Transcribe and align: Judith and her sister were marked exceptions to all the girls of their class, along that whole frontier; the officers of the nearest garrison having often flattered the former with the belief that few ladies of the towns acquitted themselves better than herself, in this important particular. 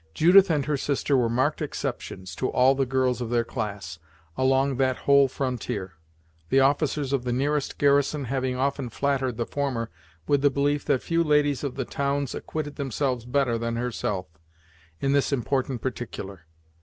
Judith 0.15 0.49
and 0.49 0.65
her 0.65 0.77
sister 0.77 1.15
were 1.15 1.29
marked 1.29 1.61
exceptions 1.61 2.33
to 2.33 2.49
all 2.49 2.73
the 2.73 2.87
girls 2.87 3.21
of 3.21 3.29
their 3.29 3.43
class, 3.43 3.99
along 4.35 4.77
that 4.77 4.97
whole 5.05 5.27
frontier; 5.27 5.93
the 6.49 6.59
officers 6.59 7.13
of 7.13 7.23
the 7.23 7.31
nearest 7.31 7.77
garrison 7.77 8.23
having 8.25 8.55
often 8.55 8.89
flattered 8.89 9.37
the 9.37 9.45
former 9.45 9.91
with 10.25 10.41
the 10.41 10.49
belief 10.49 10.83
that 10.85 11.03
few 11.03 11.23
ladies 11.23 11.63
of 11.63 11.75
the 11.75 11.85
towns 11.85 12.33
acquitted 12.33 12.77
themselves 12.77 13.25
better 13.25 13.59
than 13.59 13.75
herself, 13.75 14.25
in 14.99 15.11
this 15.13 15.31
important 15.31 15.83
particular. 15.83 16.47